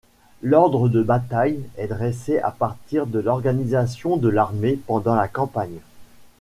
[0.41, 5.77] L'ordre de bataille est dressé à partir de l'organisation de l'armée pendant la campagne.